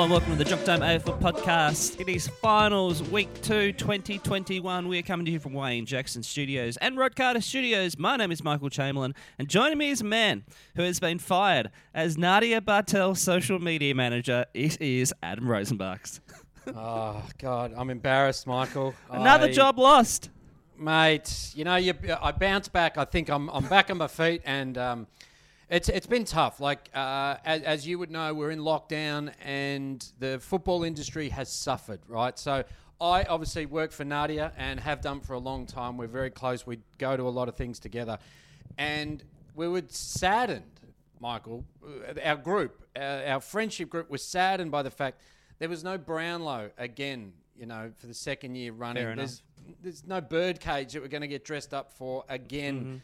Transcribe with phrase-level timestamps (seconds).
[0.00, 2.00] Hello and welcome to the Junk Time AFL podcast.
[2.00, 4.88] It is finals week two, 2021.
[4.88, 7.98] We are coming to you from Wayne Jackson Studios and Rod Carter Studios.
[7.98, 10.44] My name is Michael Chamberlain, and joining me is a man
[10.74, 14.46] who has been fired as Nadia Bartel's social media manager.
[14.54, 16.20] It is Adam Rozenbachs.
[16.74, 18.94] Oh God, I'm embarrassed, Michael.
[19.10, 20.30] Another I- job lost.
[20.78, 21.52] mate.
[21.54, 22.96] You know, you, I bounce back.
[22.96, 25.06] I think I'm, I'm back on my feet, and um,
[25.70, 26.60] it's it's been tough.
[26.60, 31.50] Like uh, as, as you would know, we're in lockdown, and the football industry has
[31.50, 32.00] suffered.
[32.08, 32.64] Right, so.
[33.02, 35.96] I obviously work for Nadia and have done for a long time.
[35.96, 36.66] We're very close.
[36.66, 38.18] We go to a lot of things together.
[38.76, 40.80] And we were saddened,
[41.18, 45.22] Michael, uh, our group, uh, our friendship group was saddened by the fact
[45.60, 49.04] there was no Brownlow again, you know, for the second year running.
[49.04, 49.16] Fair.
[49.16, 49.42] There's
[49.82, 52.80] there's no birdcage that we're going to get dressed up for again.
[52.80, 52.96] Mm-hmm.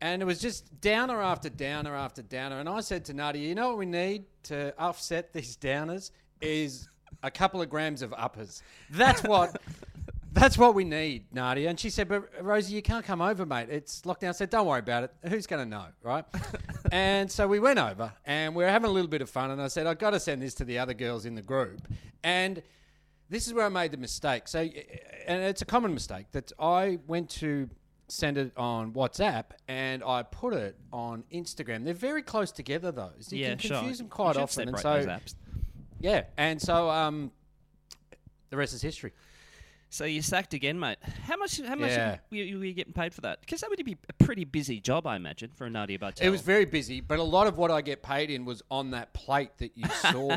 [0.00, 2.60] And it was just downer after downer after downer.
[2.60, 6.88] And I said to Nadia, you know what we need to offset these downers is
[7.22, 8.62] a couple of grams of uppers.
[8.90, 9.60] That's what
[10.34, 11.70] that's what we need, Nadia.
[11.70, 13.68] And she said, But Rosie, you can't come over, mate.
[13.70, 14.30] It's lockdown.
[14.30, 15.14] I said, Don't worry about it.
[15.28, 16.24] Who's going to know, right?
[16.92, 19.52] and so we went over and we are having a little bit of fun.
[19.52, 21.86] And I said, I've got to send this to the other girls in the group.
[22.24, 22.62] And
[23.30, 24.48] this is where I made the mistake.
[24.48, 27.70] So, eh, eh, and it's a common mistake that I went to
[28.08, 31.84] send it on WhatsApp and I put it on Instagram.
[31.84, 33.28] They're very close together, those.
[33.30, 33.76] You yeah, can sure.
[33.78, 34.68] confuse them quite often.
[34.68, 35.18] And so,
[36.00, 37.30] yeah, and so um,
[38.50, 39.12] the rest is history.
[39.94, 40.98] So you sacked again, mate.
[41.22, 41.60] How much?
[41.60, 42.18] How much Yeah.
[42.28, 43.40] were you, were you getting paid for that?
[43.40, 46.26] Because that would be a pretty busy job, I imagine, for a Nadia Bartel.
[46.26, 48.90] It was very busy, but a lot of what I get paid in was on
[48.90, 50.36] that plate that you saw.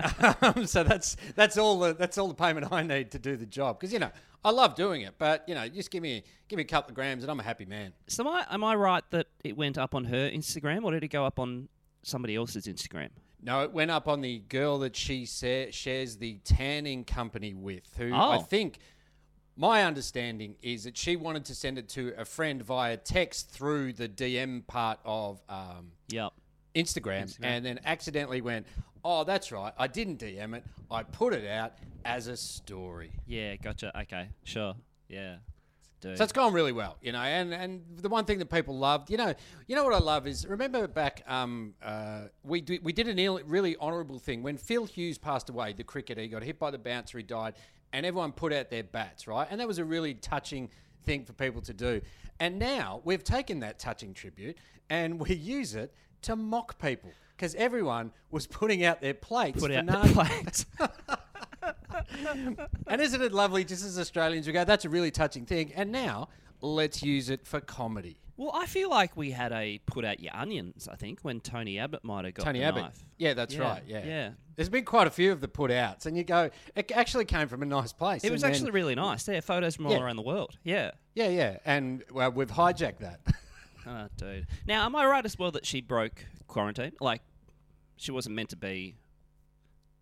[0.40, 3.44] um, so that's that's all the that's all the payment I need to do the
[3.44, 3.78] job.
[3.78, 4.10] Because you know
[4.42, 6.94] I love doing it, but you know just give me give me a couple of
[6.94, 7.92] grams and I'm a happy man.
[8.06, 11.04] So am I, am I right that it went up on her Instagram, or did
[11.04, 11.68] it go up on
[12.02, 13.10] somebody else's Instagram?
[13.46, 17.84] No, it went up on the girl that she sa- shares the tanning company with,
[17.96, 18.40] who I Oh.
[18.40, 18.78] think.
[19.56, 23.92] My understanding is that she wanted to send it to a friend via text through
[23.94, 26.32] the DM part of um, Yep.
[26.74, 28.66] Instagram, and then accidentally went,
[29.04, 30.64] "Oh, that's right, I didn't DM it.
[30.90, 33.98] I put it out as a story." Yeah, gotcha.
[34.00, 34.74] Okay, sure.
[35.08, 35.38] Yeah.
[36.00, 36.18] Dude.
[36.18, 37.20] So it's gone really well, you know.
[37.20, 39.34] And and the one thing that people loved, you know,
[39.66, 43.18] you know what I love is remember back, um, uh, we did, we did an
[43.18, 46.20] ill, really honourable thing when Phil Hughes passed away, the cricketer.
[46.20, 47.54] He got hit by the bouncer, he died,
[47.92, 49.48] and everyone put out their bats, right?
[49.50, 50.68] And that was a really touching
[51.04, 52.02] thing for people to do.
[52.40, 54.58] And now we've taken that touching tribute
[54.90, 59.70] and we use it to mock people because everyone was putting out their plates Put
[59.70, 60.64] for out the Nadi.
[62.86, 65.72] And isn't it lovely, just as Australians, we go, that's a really touching thing.
[65.74, 66.28] And now
[66.60, 68.16] let's use it for comedy.
[68.36, 70.88] well, I feel like we had a put out your onions.
[70.90, 72.82] I think when Tony Abbott might have got Tony the Abbott.
[72.84, 73.04] knife.
[73.18, 73.82] Yeah, that's Yeah, right.
[73.86, 74.04] Yeah.
[74.04, 74.30] yeah.
[74.56, 77.46] There's been quite a few of the put outs, and you go, it actually came
[77.48, 78.24] from a nice place.
[78.24, 79.26] It was and actually really nice.
[79.28, 80.02] Yeah, photos from all Yeah.
[80.02, 80.56] around the world.
[80.64, 80.92] Yeah.
[81.14, 81.58] Yeah, yeah.
[81.66, 83.20] And well, we've hijacked that.
[83.86, 84.46] Oh, dude.
[84.66, 86.92] Now, am I right as well that she broke quarantine?
[87.00, 87.20] Like,
[87.96, 88.96] she wasn't meant to be.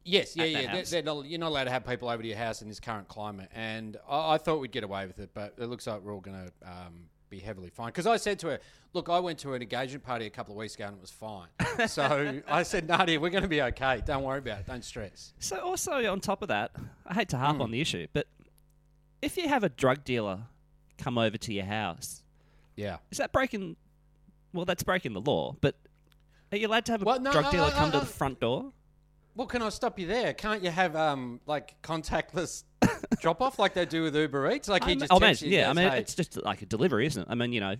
[0.04, 0.72] Yes, yeah, yeah.
[0.72, 2.80] They're, they're not, you're not allowed to have people over to your house in this
[2.80, 3.50] current climate.
[3.54, 6.20] And I, I thought we'd get away with it, but it looks like we're all
[6.20, 6.94] going to um,
[7.30, 7.92] be heavily fined.
[7.92, 8.60] Because I said to her,
[8.92, 11.10] look, I went to an engagement party a couple of weeks ago and it was
[11.10, 11.48] fine.
[11.88, 14.02] so I said, Nadia, we're going to be okay.
[14.04, 14.66] Don't worry about it.
[14.66, 15.32] Don't stress.
[15.38, 16.72] So, also on top of that,
[17.06, 18.26] I hate to harp on the issue, but
[19.22, 20.40] if you have a drug dealer
[20.98, 22.22] come over to your house,
[22.76, 22.98] Yeah.
[23.10, 23.76] is that breaking?
[24.52, 25.74] Well, that's breaking the law, but
[26.52, 28.38] are you allowed to have a Well, no, drug dealer I- come to the front
[28.38, 28.72] door?
[29.36, 30.32] Well, can I stop you there?
[30.32, 32.64] Can't you have um like contactless
[33.20, 34.68] drop off like they do with Uber Eats?
[34.68, 36.62] Like I he just oh, texts man, you, yeah, I mean, "Hey." it's just like
[36.62, 37.28] a delivery, isn't it?
[37.30, 37.74] I mean, you know,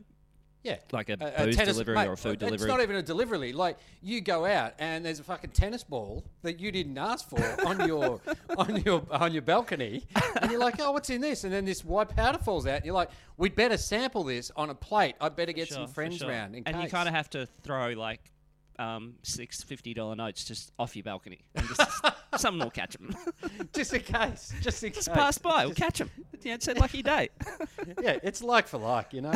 [0.65, 2.57] yeah, like a, A- booze tennis- delivery mate, or a food delivery.
[2.57, 3.53] It's not even a delivery.
[3.53, 7.67] Like you go out and there's a fucking tennis ball that you didn't ask for
[7.67, 8.21] on your
[8.57, 10.05] on your on your balcony,
[10.41, 11.45] and you're like, oh, what's in this?
[11.45, 14.71] And then this white powder falls out, and you're like, we'd better sample this on
[14.71, 15.15] a plate.
[15.21, 16.31] I'd better get Sure, some friends sure.
[16.31, 16.83] round and case.
[16.83, 18.21] you kind of have to throw like
[18.79, 22.05] um, six fifty dollar notes just off your balcony, and just,
[22.37, 23.15] someone will catch them.
[23.73, 24.53] just in case.
[24.61, 25.17] Just in just case.
[25.17, 26.11] pass by, we'll catch them.
[26.43, 27.31] Yeah, it's a lucky day.
[28.03, 29.33] yeah, it's like for like, you know.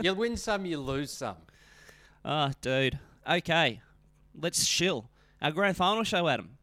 [0.00, 1.36] you win some, you lose some.
[2.24, 2.98] Ah, dude.
[3.28, 3.82] Okay,
[4.40, 5.10] let's chill.
[5.42, 6.56] Our grand final show, Adam.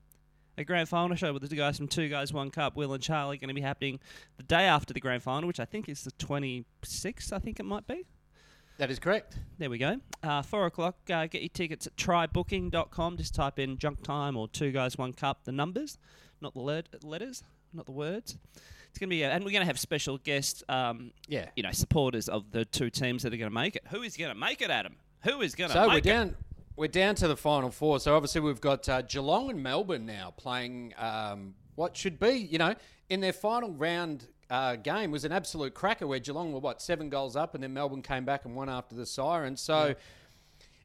[0.58, 3.38] A grand final show with the guys from Two Guys One Cup, Will and Charlie,
[3.38, 4.00] going to be happening
[4.38, 7.32] the day after the grand final, which I think is the twenty sixth.
[7.32, 8.06] I think it might be.
[8.80, 9.38] That is correct.
[9.58, 9.98] There we go.
[10.24, 10.96] Uh, four o'clock.
[11.12, 13.18] Uh, get your tickets at trybooking.com.
[13.18, 15.98] Just type in junk time or two guys, one cup, the numbers,
[16.42, 17.44] not the le- letters,
[17.74, 18.38] not the words.
[18.90, 21.50] It's going to be, uh, and we're going to have special guests, um, Yeah.
[21.58, 23.84] you know, supporters of the two teams that are going to make it.
[23.90, 24.96] Who is going to make it, Adam?
[25.24, 26.04] Who is going to So make we're it?
[26.06, 26.36] down.
[26.78, 28.00] We're down to the final four.
[28.00, 32.58] So obviously we've got uh, Geelong and Melbourne now playing um, what should be, you
[32.58, 32.74] know,
[33.10, 37.10] in their final round uh, game was an absolute cracker where Geelong were what seven
[37.10, 39.56] goals up, and then Melbourne came back and won after the siren.
[39.56, 39.96] So.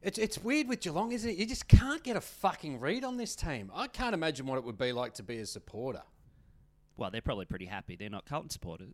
[0.01, 1.35] It's, it's weird with Geelong, isn't it?
[1.35, 3.71] You just can't get a fucking read on this team.
[3.73, 6.03] I can't imagine what it would be like to be a supporter.
[6.95, 7.95] Well, they're probably pretty happy.
[7.95, 8.93] They're not Carlton supporters.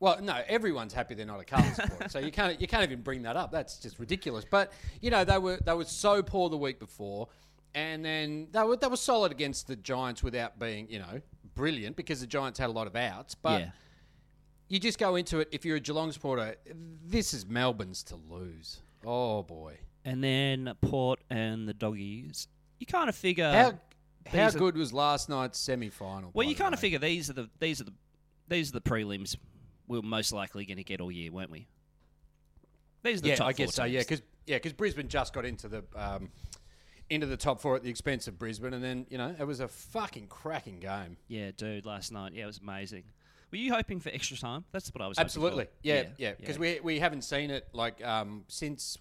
[0.00, 3.02] Well, no, everyone's happy they're not a Carlton supporter, so you can't you can't even
[3.02, 3.52] bring that up.
[3.52, 4.46] That's just ridiculous.
[4.50, 4.72] But
[5.02, 7.28] you know they were they were so poor the week before,
[7.74, 11.20] and then they were they were solid against the Giants without being you know
[11.54, 13.34] brilliant because the Giants had a lot of outs.
[13.34, 13.70] But yeah.
[14.68, 16.56] you just go into it if you're a Geelong supporter.
[17.04, 18.80] This is Melbourne's to lose.
[19.04, 22.48] Oh boy, And then Port and the Doggies.
[22.78, 23.50] You kind of figure.
[23.50, 23.80] how
[24.26, 26.30] how are- good was last night's semi final?
[26.34, 27.94] Well, you kind of figure these are the these are the
[28.48, 29.36] these are the prelims
[29.90, 31.66] we're most likely going to get all year, weren't we?
[33.02, 33.84] These are the yeah, top I guess so.
[33.84, 36.30] Yeah, because yeah, because Brisbane just got into the um,
[37.10, 39.60] into the top four at the expense of Brisbane, and then you know it was
[39.60, 41.16] a fucking cracking game.
[41.28, 43.04] yeah, dude, last night, yeah, it was amazing.
[43.50, 44.64] Were you hoping for extra time?
[44.70, 45.18] That's what I was.
[45.18, 46.32] hoping Absolutely, yeah, yeah.
[46.38, 48.96] Because we we haven't seen it like um, since.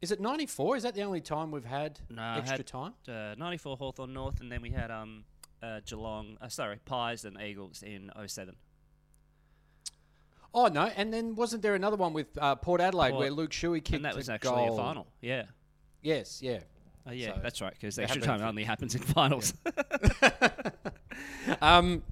[0.00, 0.76] Is it ninety four?
[0.76, 2.94] Is that the only time we've had No, extra had- time?
[3.08, 5.24] uh, 94 Hawthorn North, and then we had um
[5.62, 6.38] uh, Geelong.
[6.40, 8.54] Uh, sorry, Pies and Eagles in 07.
[10.54, 10.90] Oh no!
[10.96, 13.92] And then wasn't there another one with uh, Port Adelaide Port- where Luke Shuey kicked
[13.96, 14.74] and that was actually goal?
[14.74, 15.06] a final.
[15.20, 15.44] Yeah.
[16.02, 16.58] Yes, yeah.
[17.06, 17.72] Oh, yeah, So, that's right.
[17.72, 19.54] Because extra time only happens in finals.
[21.60, 22.02] Um,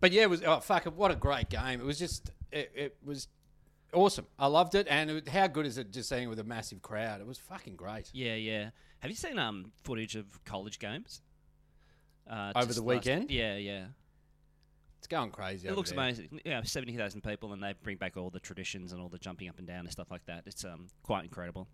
[0.00, 0.84] but yeah, it was oh fuck!
[0.84, 1.80] What a great game!
[1.80, 3.28] It was just it, it was
[3.92, 4.26] awesome.
[4.38, 6.82] I loved it, and it, how good is it just seeing it with a massive
[6.82, 7.20] crowd?
[7.20, 8.10] It was fucking great.
[8.12, 8.70] yeah, yeah.
[9.00, 11.22] Have you seen um footage of college games?
[12.28, 13.30] Uh, Over the last- weekend?
[13.30, 13.84] yeah, yeah.
[15.00, 15.66] It's going crazy.
[15.66, 15.98] It looks there.
[15.98, 16.42] amazing.
[16.44, 19.48] Yeah, seventy thousand people, and they bring back all the traditions and all the jumping
[19.48, 20.42] up and down and stuff like that.
[20.44, 21.68] It's um quite incredible.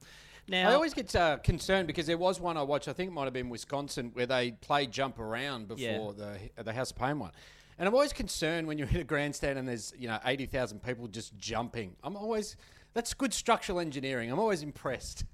[0.48, 2.86] Now, I always get uh, concerned because there was one I watched.
[2.86, 6.72] I think it might have been Wisconsin where they played jump around before the the
[6.72, 7.32] House of Pain one.
[7.80, 10.84] And I'm always concerned when you're in a grandstand and there's you know eighty thousand
[10.84, 11.96] people just jumping.
[12.04, 12.56] I'm always
[12.94, 14.30] that's good structural engineering.
[14.30, 15.24] I'm always impressed.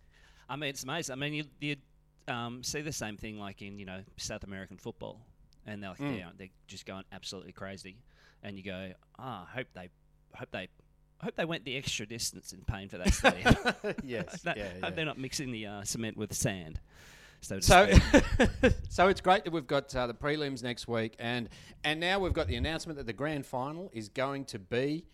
[0.48, 1.12] I mean, it's amazing.
[1.12, 1.76] I mean, you, you
[2.26, 5.20] um, see the same thing like in you know South American football,
[5.67, 6.17] and they're like Mm.
[6.17, 7.97] they're, they're just going absolutely crazy,
[8.43, 9.88] and you go, ah, I hope they,
[10.35, 10.69] hope they,
[11.23, 13.55] hope they went the extra distance in paying for that stadium.
[14.05, 16.81] yes, That- yeah, hope they're not mixing the uh, cement with sand.
[17.41, 17.91] So, So,
[18.88, 21.49] so it's great that we've got uh, the prelims next week, and
[21.82, 25.06] and now we've got the announcement that the grand final is going to be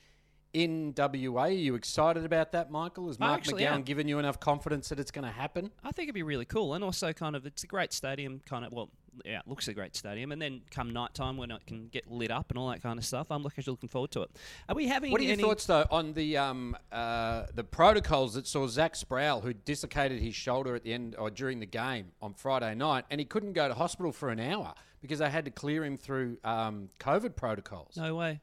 [0.53, 1.43] in WA.
[1.45, 3.07] Are you excited about that, Michael?
[3.07, 3.83] Has Mark McGowan am.
[3.83, 5.71] given you enough confidence that it's going to happen?
[5.83, 8.43] I think it'd be really cool, and also kind of it's a great stadium.
[8.45, 8.91] Kind of well,
[9.25, 12.11] yeah, it looks a great stadium, and then come night time when it can get
[12.11, 13.29] lit up and all that kind of stuff.
[13.31, 14.31] I'm looking looking forward to it.
[14.69, 18.47] Are we having What are your thoughts though on the um, uh, the protocols that
[18.47, 22.35] saw Zach Sproul, who dislocated his shoulder at the end or during the game on
[22.35, 25.51] Friday night, and he couldn't go to hospital for an hour because they had to
[25.51, 27.97] clear him through um, COVID protocols.
[27.97, 28.41] No way,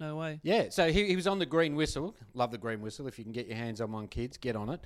[0.00, 0.40] no way.
[0.42, 2.16] Yeah, so he, he was on the green whistle.
[2.34, 3.06] Love the green whistle.
[3.06, 4.80] If you can get your hands on one, kids, get on it.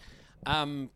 [0.45, 0.91] Um,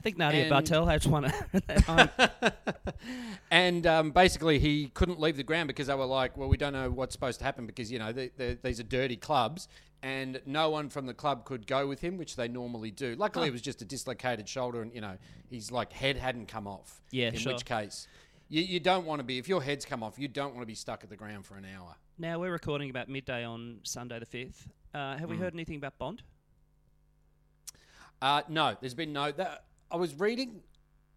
[0.00, 1.30] I think Nadia And- Bartel has one
[3.50, 6.72] and um, basically, he couldn't leave the ground because they were like, "Well, we don't
[6.72, 9.68] know what's supposed to happen because you know they, they, these are dirty clubs."
[10.02, 13.14] And no one from the club could go with him, which they normally do.
[13.16, 15.18] Luckily, it was just a dislocated shoulder, and you know
[15.50, 17.02] his like head hadn't come off.
[17.10, 17.52] Yeah, in sure.
[17.52, 18.08] which case,
[18.48, 20.18] you, you don't want to be if your head's come off.
[20.18, 21.94] You don't want to be stuck at the ground for an hour.
[22.16, 24.66] now we're recording about midday on Sunday the fifth.
[24.94, 25.40] Uh, have we Mm.
[25.40, 26.22] heard anything about Bond?
[28.22, 29.32] Uh, no, there's been no.
[29.32, 30.60] That, I was reading.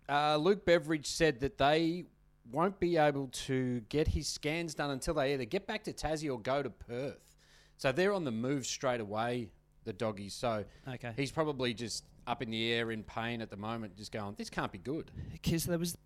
[0.09, 2.05] Uh, Luke Beveridge said that they
[2.51, 6.31] won't be able to get his scans done until they either get back to Tassie
[6.31, 7.35] or go to Perth.
[7.77, 9.49] So they're on the move straight away,
[9.85, 10.33] the doggies.
[10.33, 14.11] So Okay, he's probably just up in the air in pain at the moment, just
[14.11, 15.97] going, "This can't be good." because there was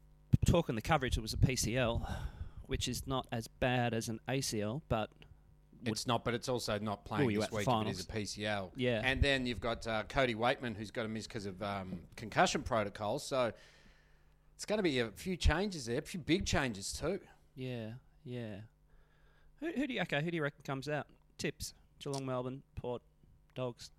[0.45, 1.17] talk in the coverage.
[1.17, 2.07] It was a PCL,
[2.65, 5.09] which is not as bad as an ACL, but
[5.85, 7.67] It's not, but it's also not playing this week.
[7.67, 8.71] It is a PCL.
[8.75, 9.01] Yeah.
[9.03, 12.63] And then you've got uh, Cody Weightman, who's got to miss because of um, concussion
[12.63, 13.25] protocols.
[13.25, 13.51] So
[14.55, 17.19] it's going to be a few changes there, a few big changes too.
[17.55, 17.91] Yeah,
[18.23, 18.55] yeah.
[19.59, 20.21] Who, who do you okay?
[20.23, 21.07] Who do you reckon comes out?
[21.37, 23.01] Tips: Geelong, Melbourne, Port,
[23.55, 23.91] Dogs.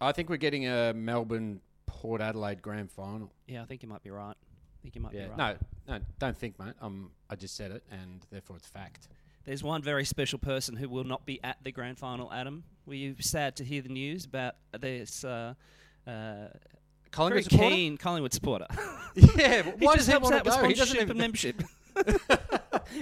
[0.00, 3.32] I think we're getting a Melbourne Port Adelaide grand final.
[3.46, 4.36] Yeah, I think you might be right.
[4.36, 5.56] I think you might Yeah, be right.
[5.88, 6.74] no, no, don't think, mate.
[6.80, 9.08] Um, I just said it, and therefore it's fact.
[9.46, 12.32] There's one very special person who will not be at the grand final.
[12.32, 15.24] Adam, were you sad to hear the news about this?
[15.24, 15.54] Uh,
[16.04, 16.50] uh, very
[17.12, 17.74] Collingwood supporter?
[17.74, 18.66] keen Collingwood supporter.
[19.36, 20.68] Yeah, why does he want to go?
[20.68, 21.16] He doesn't even.
[21.16, 21.62] membership.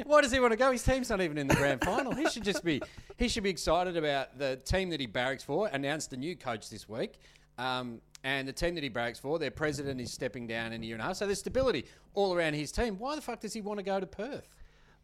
[0.05, 0.71] Why does he want to go?
[0.71, 2.15] His team's not even in the grand final.
[2.15, 2.81] He should just be.
[3.17, 5.67] He should be excited about the team that he barracks for.
[5.69, 7.15] Announced a new coach this week,
[7.59, 10.87] um, and the team that he barracks for, their president is stepping down in a
[10.87, 11.17] year and a half.
[11.17, 12.99] So there's stability all around his team.
[12.99, 14.55] Why the fuck does he want to go to Perth?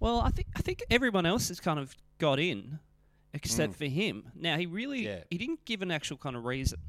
[0.00, 2.78] Well, I think I think everyone else has kind of got in,
[3.34, 4.24] except for him.
[4.34, 5.04] Now he really Mm.
[5.04, 5.24] Yeah.
[5.30, 6.80] he didn't give an actual kind of reason.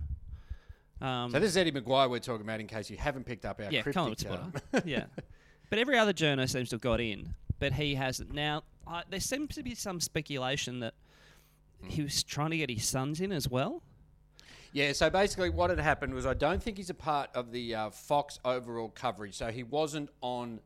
[1.01, 2.60] Um, So this is Eddie McGuire we're talking about.
[2.60, 4.53] In case you haven't picked up our yeah, cryptic, um,
[4.86, 5.06] yeah,
[5.70, 8.34] but every other journo seems to have got in, but he hasn't.
[8.34, 10.94] Now I, there seems to be some speculation that
[11.82, 11.89] Hmm.
[11.89, 13.82] he was trying to get his sons in as well.
[14.72, 17.74] Yeah, so basically what had happened was I don't think he's a part of the
[17.75, 19.34] uh, Fox overall coverage.
[19.36, 20.60] So he wasn't on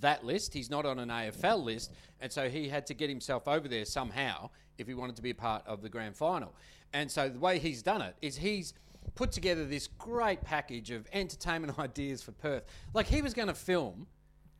[0.00, 0.54] that list.
[0.54, 1.92] He's not on an AFL list.
[2.20, 5.30] And so he had to get himself over there somehow if he wanted to be
[5.30, 6.54] a part of the grand final.
[6.92, 8.74] And so the way he's done it is he's
[9.14, 12.64] put together this great package of entertainment ideas for Perth.
[12.94, 14.06] Like he was going to film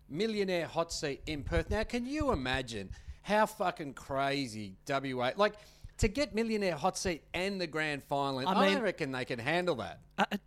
[0.08, 1.70] Millionaire Hot Seat in Perth.
[1.70, 2.90] Now, can you imagine
[3.22, 5.32] how fucking crazy WA...
[5.36, 5.54] Like...
[5.98, 9.40] To get Millionaire Hot Seat and the grand final, I I, mean- reckon they can
[9.40, 9.98] handle that.
[10.16, 10.38] I-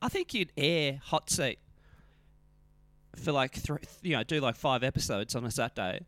[0.00, 1.58] I think you'd air hot seat
[3.18, 6.06] for like three, you know, do like five episodes on a Saturday,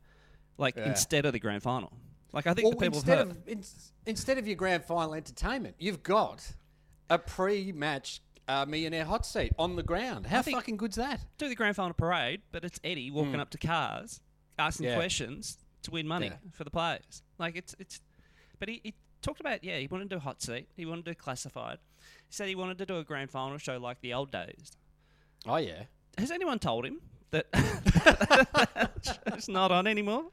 [0.58, 0.88] like Yeah.
[0.88, 1.92] instead of the grand final.
[2.32, 3.64] Like I think Well, the people instead of in,
[4.06, 6.52] instead of your grand final entertainment, you've got
[7.08, 10.26] a pre-match uh, millionaire hot seat on the ground.
[10.26, 11.20] How think- fucking good's that?
[11.38, 14.20] do the grand final parade, but it's Eddie walking up to cars,
[14.58, 14.86] asking.
[14.86, 14.96] Yeah.
[14.96, 16.36] questions to win money Yeah.
[16.52, 17.22] for the players.
[17.38, 18.00] Like it's it's,
[18.58, 21.10] but he, he talked about yeah, he wanted to do hot seat, he wanted to
[21.12, 21.78] do classified.
[22.28, 24.72] He said he wanted to do a grand final show like the old days.
[25.46, 25.84] Oh yeah.
[26.20, 27.00] Has anyone told him
[27.30, 27.46] that
[29.26, 30.24] it's not on anymore?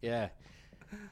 [0.00, 0.28] Yeah.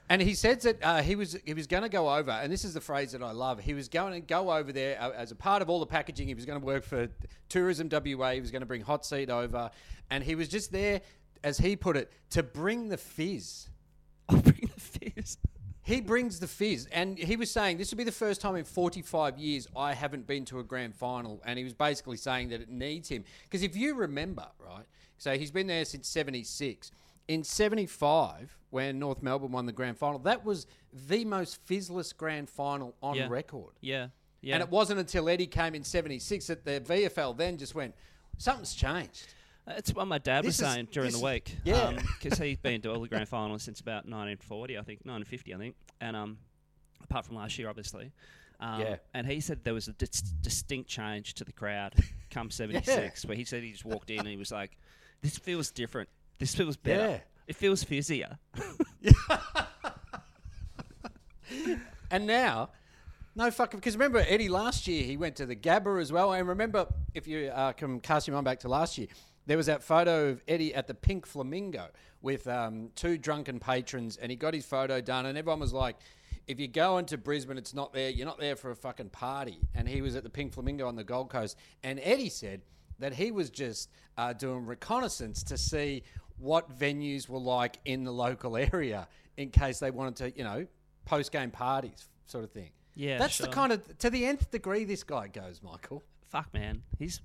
[0.08, 2.64] And he said that uh, he was he was going to go over, and this
[2.64, 3.60] is the phrase that I love.
[3.60, 6.26] He was going to go over there uh, as a part of all the packaging.
[6.26, 7.08] He was going to work for
[7.48, 8.32] Tourism WA.
[8.32, 9.70] He was going to bring Hot Seat over,
[10.10, 11.00] and he was just there,
[11.44, 13.68] as he put it, to bring the fizz.
[14.28, 15.38] I'll bring the fizz.
[15.82, 18.64] He brings the fizz, and he was saying this will be the first time in
[18.64, 22.60] 45 years I haven't been to a grand final, and he was basically saying that
[22.60, 24.84] it needs him because if you remember, right?
[25.18, 26.90] So he's been there since 76.
[27.28, 30.66] In 75, when North Melbourne won the grand final, that was
[31.08, 33.28] the most fizzless grand final on Yeah.
[33.28, 33.72] record.
[33.80, 34.08] Yeah,
[34.40, 34.54] yeah.
[34.54, 37.94] And it wasn't until Eddie came in 76 that the VFL then just went,
[38.38, 39.26] something's changed.
[39.74, 41.56] That's what my dad was is- saying during this the week.
[41.64, 41.98] yeah.
[42.20, 45.58] because he's been to all the grand finals since about 1940, I think, 1950, I
[45.58, 46.38] think, and um,
[47.02, 48.12] apart from last year, obviously.
[48.60, 48.96] Um, Yeah.
[49.14, 51.94] And he said there was a dis- distinct change to the crowd
[52.30, 54.76] come 76, where he said he just walked in and he was like,
[55.22, 56.08] "This feels different.
[56.38, 57.08] This feels better.
[57.12, 57.18] Yeah.
[57.48, 58.38] It feels fizzier."
[62.12, 62.70] And now,
[63.36, 66.32] no fucking because remember Eddie last year he went to the Gabba as well.
[66.32, 69.06] And remember if you uh, can cast your mind back to last year,
[69.46, 71.88] there was that photo of Eddie at the Pink Flamingo
[72.22, 75.96] with um, two drunken patrons, and he got his photo done, and everyone was like.
[76.46, 78.10] If you go into Brisbane, it's not there.
[78.10, 79.60] You're not there for a fucking party.
[79.72, 81.56] And he was at the Pink Flamingo on the Gold Coast.
[81.84, 82.62] And Eddie said
[82.98, 86.02] that he was just uh, doing reconnaissance to see
[86.38, 89.06] what venues were like in the local area
[89.36, 90.66] in case they wanted to, you know,
[91.04, 92.70] post game parties sort of thing.
[92.94, 96.02] Yeah, That's the kind of to the nth degree this guy goes, Michael.
[96.28, 97.20] Fuck, man, he's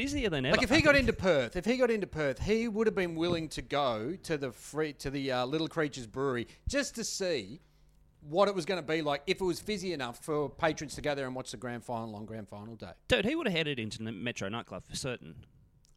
[0.00, 0.56] fizzier than ever.
[0.56, 3.14] Like if he got into Perth, if he got into Perth, he would have been
[3.14, 7.60] willing to go to the free to the uh, Little Creatures Brewery just to see
[8.28, 11.00] what it was going to be like if it was fizzy enough for patrons to
[11.00, 12.90] go there and watch the grand final on grand final day.
[13.08, 15.34] Dude, he would have headed into the Metro nightclub for certain.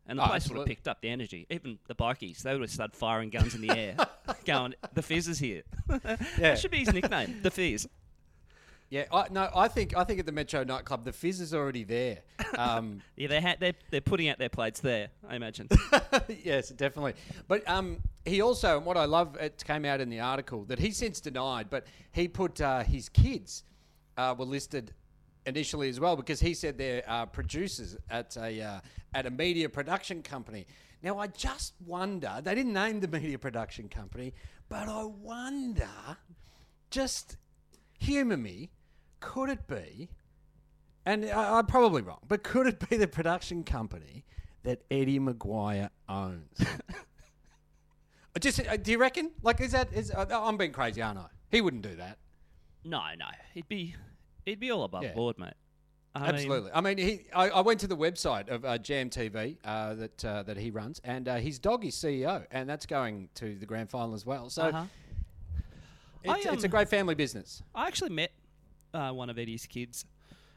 [0.05, 1.47] And the Oh, place would have picked up the energy.
[1.49, 3.95] Even the bikies, they would have started firing guns in the air,
[4.45, 7.87] going, "The Fizz is here." that should be his nickname, the Fizz.
[8.93, 11.83] Yeah, I, no, I think I think at the Metro nightclub the fizz is already
[11.83, 12.19] there.
[12.55, 15.07] Um, Yeah, they ha- they're they're putting out their plates there.
[15.27, 15.67] I imagine.
[16.43, 17.15] yes, definitely.
[17.47, 20.77] But um, he also, and what I love, it came out in the article that
[20.77, 23.63] he since denied, but he put uh, his kids
[24.15, 24.93] uh, were listed
[25.47, 28.79] initially as well because he said they're uh, producers at a uh,
[29.15, 30.67] at a media production company.
[31.01, 34.35] Now I just wonder they didn't name the media production company,
[34.69, 35.89] but I wonder,
[36.91, 37.37] just
[37.97, 38.69] humour me,
[39.23, 40.09] could it be?
[41.05, 44.23] And I, I'm probably wrong, but could it be the production company
[44.63, 46.59] that Eddie McGuire owns.
[48.39, 49.31] Just, uh, do you reckon?
[49.43, 49.93] Like, is that?
[49.93, 51.27] Is uh, I'm being crazy, aren't I?
[51.51, 52.17] He wouldn't do that.
[52.83, 53.95] No, no, it'd be
[54.45, 55.13] it'd be all above Yeah.
[55.13, 55.53] board, mate.
[56.15, 56.71] I mean, Absolutely.
[56.73, 57.25] I mean, he.
[57.33, 60.71] I, I went to the website of uh, Jam TV uh, that uh, that he
[60.71, 64.25] runs, and uh, his dog is CEO, and that's going to the grand final as
[64.25, 64.49] well.
[64.49, 64.83] So uh-huh.
[66.23, 67.61] it's, I, it's a um, great family business.
[67.75, 68.31] I actually met
[68.93, 70.05] uh, one of Eddie's kids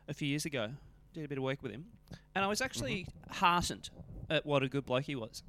[0.09, 0.71] a few years ago.
[1.14, 1.87] Did a bit of work with him,
[2.35, 3.45] and I was actually Mm-hmm.
[3.45, 3.90] heartened
[4.28, 5.43] at what a good bloke he was.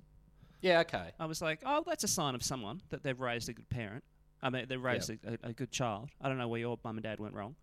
[0.62, 0.80] Yeah.
[0.82, 1.12] Okay.
[1.20, 4.04] I was like, oh, that's a sign of someone that they've raised a good parent.
[4.42, 6.10] I mean, they've raised a, a, a good child.
[6.22, 7.56] I don't know where your mum and dad went wrong,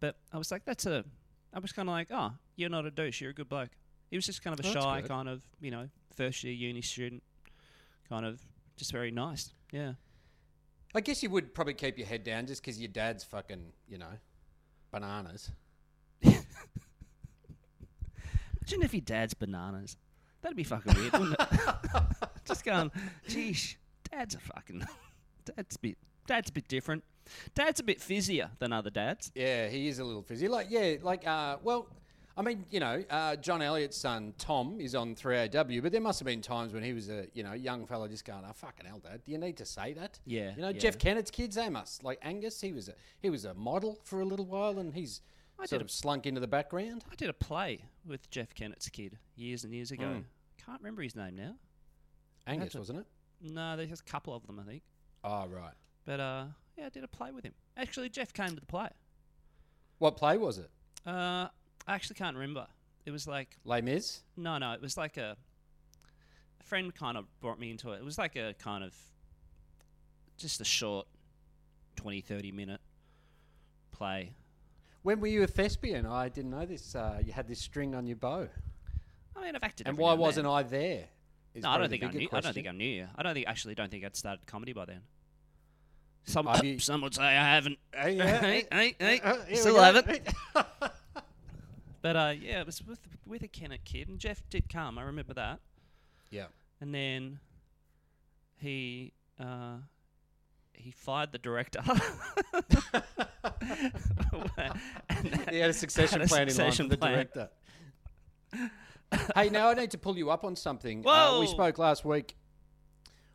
[0.00, 1.04] but I was like, that's a.
[1.52, 3.20] I was kind of like, oh, you're not a douche.
[3.20, 3.70] You're a good bloke.
[4.10, 6.80] He was just kind of a Oh, shy, kind of, you know, first year uni
[6.82, 7.22] student,
[8.08, 8.40] kind of
[8.76, 9.52] just very nice.
[9.72, 9.92] Yeah.
[10.94, 13.98] I guess you would probably keep your head down just because your dad's fucking, you
[13.98, 14.12] know,
[14.90, 15.50] bananas.
[18.70, 19.96] Imagine if your dad's bananas.
[20.42, 21.48] That'd be fucking weird, wouldn't it?
[22.46, 22.90] Just going,
[23.28, 23.76] geesh,
[24.10, 24.86] dad's a fucking,
[25.44, 27.04] dad's a bit, dad's a bit different.
[27.54, 29.30] Dad's a bit fizzier than other dads.
[29.34, 30.48] Yeah, he is a little fizzy.
[30.48, 31.86] Like, yeah, like, uh, well,
[32.36, 36.20] I mean, you know, uh, John Elliott's son Tom is on 3AW, but there must
[36.20, 38.86] have been times when he was a, you know, young fella just going, "Oh fucking
[38.86, 40.78] hell, Dad, do you need to say that?" Yeah, You know, yeah.
[40.78, 42.60] Jeff Kennett's kids, they must like Angus.
[42.60, 45.20] He was a he was a model for a little while, and he's
[45.58, 47.04] I sort of slunk into the background.
[47.10, 50.04] I did a play with Jeff Kennett's kid years and years ago.
[50.04, 50.24] Mm.
[50.64, 51.56] Can't remember his name now.
[52.46, 53.06] Angus, a- wasn't it?
[53.42, 54.82] No, there's a couple of them, I think.
[55.24, 55.74] Oh right.
[56.06, 56.44] But uh,
[56.78, 57.52] yeah, I did a play with him.
[57.76, 58.88] Actually, Jeff came to the play.
[59.98, 60.70] What play was it?
[61.04, 61.48] Uh,
[61.86, 62.66] I actually can't remember.
[63.06, 64.22] It was like Les Mis.
[64.36, 64.72] no, no.
[64.72, 65.36] It was like a,
[66.60, 67.96] a friend kind of brought me into it.
[67.98, 68.94] It was like a kind of
[70.36, 71.06] just a short
[71.96, 72.80] 20, 30 minute
[73.92, 74.32] play.
[75.02, 76.04] When were you a thespian?
[76.06, 76.94] I didn't know this.
[76.94, 78.48] Uh, you had this string on your bow,
[79.34, 79.88] I mean, I've acted.
[79.88, 80.46] and why wasn't.
[80.46, 81.04] I there?
[81.54, 82.28] No, I don't think I knew.
[82.32, 83.06] I don't think I knew you.
[83.16, 85.00] I don't think actually don't think I'd started comedy by then.
[86.24, 87.78] Some some would say I haven't.
[87.94, 90.20] Hey, yeah, hey, hey, hey, Uh, we still haven't.
[92.02, 94.98] But uh, yeah, it was with with a Kennett kid, and Jeff did come.
[94.98, 95.60] I remember that.
[96.30, 96.46] yeah.
[96.80, 97.40] And then
[98.56, 99.76] he uh,
[100.72, 101.82] he fired the director.
[105.50, 107.40] He had a succession Had a plan succession in line for the
[108.56, 108.70] director.
[109.34, 111.06] hey, now I need to pull you up on something.
[111.06, 112.36] Uh, we spoke last week.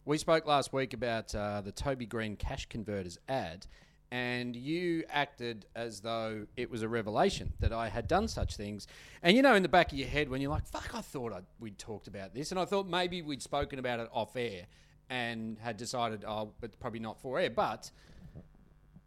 [0.05, 3.65] We spoke last week about uh, the Toby Greene cash converters ad,
[4.11, 8.87] and you acted as though it was a revelation that I had done such things.
[9.23, 11.33] And you know, in the back of your head, when you're like, "Fuck," I thought
[11.33, 14.67] I'd, we'd talked about this, and I thought maybe we'd spoken about it off air,
[15.09, 17.49] and had decided, oh, but probably not for air.
[17.49, 17.91] But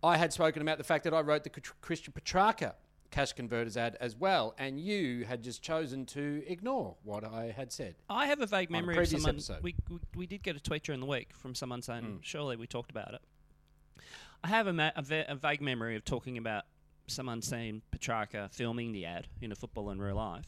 [0.03, 2.75] I had spoken about the fact that I wrote the Christian Petracca
[3.11, 7.73] cash converters ad as well, and you had just chosen to ignore what I had
[7.73, 7.95] said.
[8.11, 9.31] I have a vague On a memory of someone.
[9.31, 9.63] episode.
[9.63, 12.17] We, we we did get a tweet during the week from someone saying, Hmm.
[12.21, 13.21] "Surely we talked about it."
[14.45, 16.65] I have a, ma- a, va- a vague memory of talking about
[17.07, 20.47] someone saying Petracca filming the ad in a football in real life,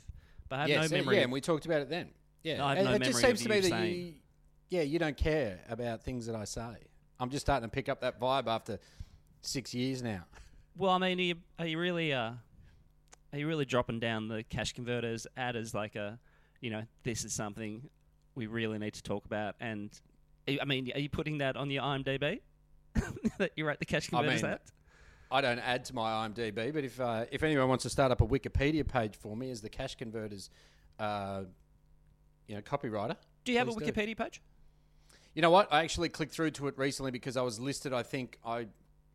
[0.49, 1.17] but I have yes, no uh, memory.
[1.17, 2.11] yeah, of- and we talked about it then.
[2.43, 4.15] Yeah, I have And no it just memory of seems to me that saying- you,
[4.71, 6.77] yeah, you don't care about things that I say.
[7.19, 8.79] I'm just starting to pick up that vibe after
[9.43, 10.25] six years now.
[10.77, 12.33] Well, I mean, are you, are you really uh,
[13.33, 16.19] are you really dropping down the cash converters ad as like a,
[16.61, 17.89] you know, this is something
[18.35, 19.57] we really need to talk about?
[19.61, 19.91] And
[20.61, 22.41] I mean, are you putting that on your IMDb
[23.39, 24.59] that you wrote the cash converters I mean?
[25.33, 28.21] I don't add to my IMDb, but if uh, if anyone wants to start up
[28.21, 30.51] a Wikipedia page for me as the cash converters,
[30.99, 31.43] uh,
[32.49, 33.79] you know, copywriter, Do you have a do.
[33.79, 34.41] Wikipedia page?
[35.35, 35.73] You know what?
[35.73, 37.93] I actually clicked through to it recently because I was listed.
[37.93, 38.67] I think I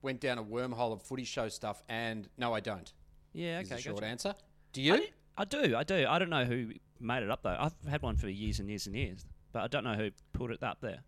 [0.01, 2.91] went down a wormhole of footy show stuff, and no, I don't.
[3.33, 4.07] Yeah, Is okay, the short gotcha.
[4.07, 4.35] answer.
[4.71, 4.97] Do you?
[4.97, 6.05] di- I do, I do.
[6.07, 7.57] I don't know who made it up though.
[7.59, 10.51] I've had one for years and years and years, but I don't know who put
[10.51, 10.99] it up there.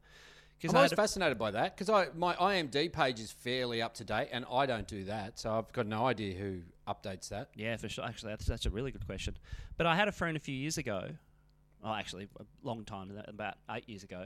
[0.57, 3.93] I'm Because I had fascinated by that because I my IMD page is fairly up
[3.95, 7.49] to date, and I don't do that, so I've got no idea who updates that.
[7.55, 8.03] Yeah, for sure.
[8.05, 9.37] Actually, that's that's a really good question.
[9.77, 11.09] But I had a friend a few years ago.
[11.83, 14.25] Well, actually, a long time, about eight years ago,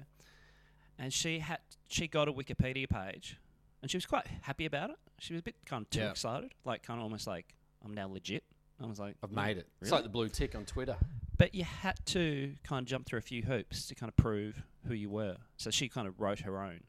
[0.98, 3.38] and she had she got a Wikipedia page,
[3.82, 4.98] and she was quite happy about it.
[5.20, 6.12] She was a bit kind of too Yeah.
[6.12, 8.46] excited, like kind of almost like I'm now legit.
[8.82, 9.68] I was like, I've "Mm, made it.
[9.82, 10.96] It's like the blue tick on Twitter.
[11.38, 14.64] But you had to kind of jump through a few hoops to kind of prove
[14.88, 15.38] who you were.
[15.58, 16.82] So she kind of wrote her own.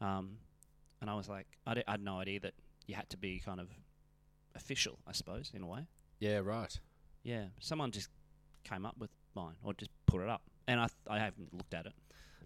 [0.00, 0.38] Um,
[1.00, 2.54] and I was like, I, di- I had no idea that
[2.86, 3.68] you had to be kind of
[4.54, 5.86] official, I suppose, in a way.
[6.20, 6.78] Yeah, right.
[7.22, 8.08] Yeah, someone just
[8.64, 11.86] came up with mine or just put it up, and I I haven't looked at
[11.86, 11.92] it,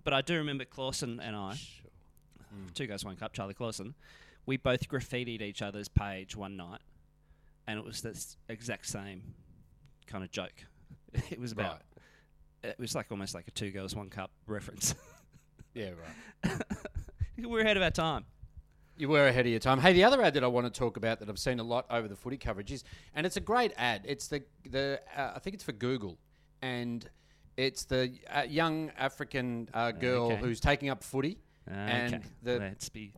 [0.05, 1.57] but I do remember Clausen and I,
[2.75, 3.95] two guys one cup, Charlie Clausen,
[4.47, 6.81] we both graffitied each other's page one night,
[7.67, 9.23] and it was this exact same
[10.07, 10.65] kind of joke.
[11.31, 11.83] it was about Right.
[12.63, 14.95] It was like almost like a two girls one cup reference.
[15.73, 15.91] Yeah,
[16.45, 16.61] right.
[17.39, 18.25] We're ahead of our time.
[18.99, 19.79] You were ahead of your time.
[19.79, 21.87] Hey, the other ad that I want to talk about that I've seen a lot
[21.91, 22.83] over the footy coverage is,
[23.15, 24.03] and it's a great ad.
[24.05, 26.19] It's the the uh, I think it's for Google,
[26.61, 27.09] and
[27.57, 30.41] it's the uh, young African uh, girl Okay.
[30.41, 33.13] who's taking up footy, Okay, and the let's be.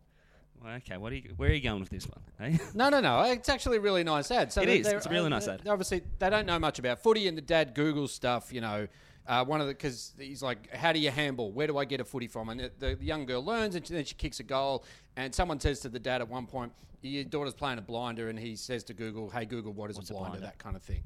[0.77, 1.33] Okay, what are you?
[1.39, 2.53] Where are you going with this one?
[2.53, 2.59] eh?
[2.75, 3.23] No, no, no.
[3.23, 4.53] It's actually a really nice ad.
[4.53, 4.87] So It is.
[4.87, 5.63] It's a really uh, nice ad.
[5.67, 8.53] Obviously, they don't know much about footy, and the dad Googles stuff.
[8.53, 8.87] You know,
[9.27, 11.53] uh, one of the because he's like, "How do you handball?
[11.53, 13.85] Where do I get a footy from?" And the, the, the young girl learns, and
[13.85, 14.85] then she kicks a goal.
[15.17, 18.39] And someone says to the dad at one point, "Your daughter's playing a blinder," and
[18.39, 20.47] he says to Google, "Hey Google, what is What's a a blinder?" blinder?
[20.47, 21.03] That kind of thing.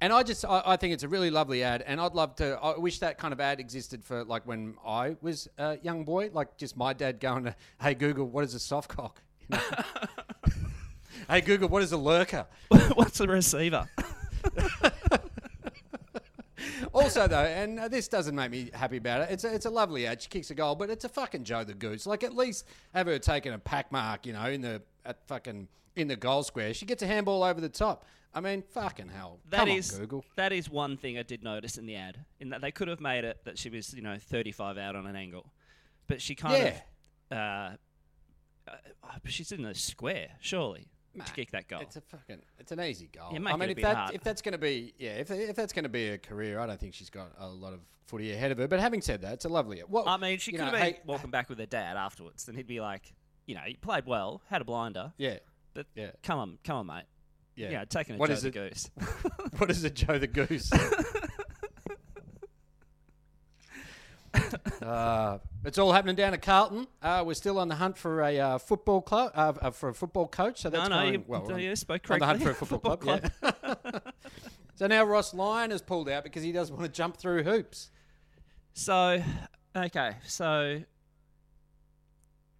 [0.00, 2.58] And I just, I, I think it's a really lovely ad, and I'd love to.
[2.62, 6.30] I wish that kind of ad existed for like when I was a young boy,
[6.32, 10.52] like just my dad going to, "Hey Google, what is a soft cock?" You know?
[11.30, 12.46] hey Google, what is a lurker?
[12.94, 13.88] What's a receiver?
[17.16, 19.30] Also, though, and this doesn't make me happy about it.
[19.32, 20.20] It's a, it's a lovely ad.
[20.22, 22.06] She kicks a goal, but it's a fucking Joe the Goose.
[22.06, 25.68] Like at least have her taking a pack mark, you know, in the at fucking
[25.96, 26.74] in the goal square.
[26.74, 28.04] She gets a handball over the top.
[28.34, 29.38] I mean, fucking hell.
[29.50, 30.24] That Come is on, Google.
[30.36, 32.18] that is one thing I did notice in the ad.
[32.40, 35.06] In that they could have made it that she was you know 35 out on
[35.06, 35.50] an angle,
[36.06, 36.68] but she kind Yeah.
[37.30, 37.38] of.
[37.38, 37.76] Uh,
[38.70, 38.76] uh,
[39.22, 40.88] but she's in the square, surely,
[41.24, 41.80] to kick that goal.
[41.80, 43.30] It's a fucking, it's an easy goal.
[43.32, 44.14] Yeah, I mean, a if that harder.
[44.14, 46.66] if that's going to be yeah, if if that's going to be a career, I
[46.66, 48.68] don't think she's got a lot of footy ahead of her.
[48.68, 49.82] But having said that, it's a lovely.
[49.88, 52.48] Well, I mean, she could know, have been hey- walking back with her dad afterwards,
[52.48, 53.12] and he'd be like,
[53.46, 55.38] you know, he played well, had a blinder, yeah,
[55.74, 56.10] but Yeah.
[56.22, 57.04] come on, come on, mate.
[57.56, 57.70] yeah.
[57.70, 58.54] Yeah, taking a What Joe is the it?
[58.54, 58.90] goose.
[59.58, 60.70] what is it, Joe the Goose?
[64.82, 66.86] uh, it's all happening down at Carlton.
[67.02, 69.94] Uh, we're still on the hunt for a uh, football club, uh, uh, for a
[69.94, 70.60] football coach.
[70.62, 71.50] So that's no, going you, well.
[71.52, 73.30] on- you spoke on the hunt for a football, club.
[73.42, 73.98] yeah.
[74.74, 77.90] so now Ross Lyon has pulled out because he doesn't want to jump through hoops.
[78.74, 79.22] So,
[79.76, 80.82] okay, so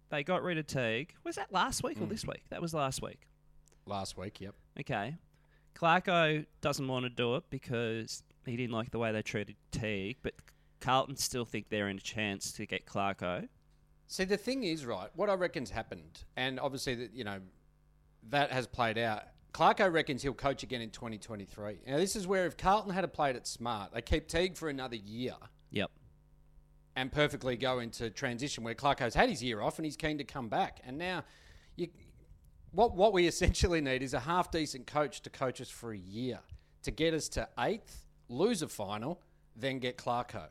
[0.09, 1.13] they got rid of Teague.
[1.23, 2.09] Was that last week or Mm.
[2.09, 2.43] this week?
[2.49, 3.21] That was last week.
[3.85, 4.55] Last week, yep.
[4.79, 5.15] Okay.
[5.75, 10.17] Clarko doesn't want to do it because he didn't like the way they treated Teague,
[10.21, 10.33] but
[10.81, 13.47] Carlton still think they're in a chance to get Clarko.
[14.07, 17.39] See, the thing is, right, what I reckon's happened, and obviously, that you know,
[18.29, 19.23] that has played out.
[19.53, 21.79] Clarko reckons he'll coach again in 2023.
[21.87, 24.95] Now, this is where if Carlton had played it smart, they keep Teague for another
[24.95, 25.33] year
[25.71, 25.89] Yep.
[26.95, 30.23] and perfectly go into transition where Clarko's had his year off and he's keen to
[30.23, 30.81] come back.
[30.85, 31.23] And now,
[31.75, 31.87] you,
[32.71, 35.97] what what we essentially need is a half decent coach to coach us for a
[35.97, 36.39] year
[36.83, 39.21] to get us to eighth, lose a final,
[39.55, 40.43] then get Clarko.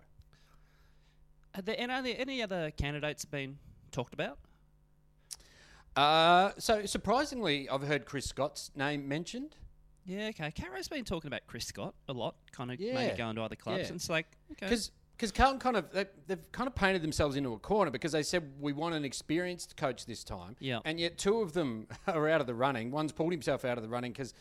[1.59, 3.59] Are there any, are there any other candidates been
[3.91, 4.39] talked about?
[5.97, 9.57] Uh, so surprisingly, I've heard Chris Scott's name mentioned.
[10.07, 10.53] Yeah, okay.
[10.53, 13.57] Caro's been talking about Chris Scott a lot, kind of Yeah, maybe going to other
[13.57, 13.81] clubs.
[13.81, 13.87] yeah.
[13.89, 14.67] And it's like, okay.
[14.67, 18.13] Because because Carlton kind of they, they've kind of painted themselves into a corner because
[18.13, 20.55] they said we want an experienced coach this time.
[20.61, 20.79] Yeah.
[20.85, 22.93] And yet two of them are out of the running.
[22.93, 24.33] One's pulled himself out of the running because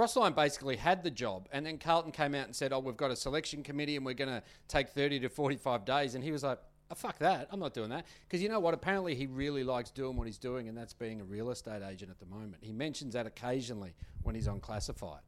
[0.00, 2.96] Ross Lyon basically had the job, and then Carlton came out and said, "Oh, we've
[2.96, 6.32] got a selection committee, and we're going to take thirty to forty-five days." And he
[6.32, 6.58] was like.
[6.92, 7.46] Oh, fuck that.
[7.52, 8.04] I'm not doing that.
[8.26, 8.74] Because you know what?
[8.74, 12.10] Apparently, he really likes doing what he's doing, and that's being a real estate agent
[12.10, 12.56] at the moment.
[12.62, 15.20] He mentions that occasionally when he's on classified.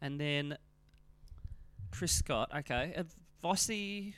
[0.00, 0.56] and then
[1.90, 2.94] Chris Scott, okay.
[2.96, 3.02] Uh,
[3.42, 4.14] Vossi,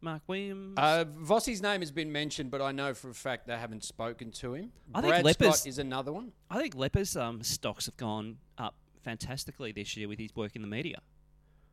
[0.00, 0.78] Mark Williams.
[0.78, 4.30] Uh, Vossi's name has been mentioned, but I know for a fact they haven't spoken
[4.32, 4.72] to him.
[4.94, 6.32] I think Brad Lepers- Scott is another one.
[6.50, 8.38] I think Lepers' um, stocks have gone
[9.02, 10.98] fantastically this year with his work in the media.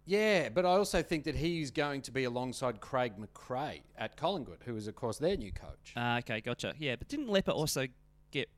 [0.06, 4.64] Yeah, but I also think that he's going to be alongside Craig McRae at Collingwood,
[4.66, 5.94] who is, of course, their new coach.
[5.96, 6.74] Uh, okay, gotcha.
[6.80, 7.86] Yeah, but didn't Lepper also
[8.32, 8.50] get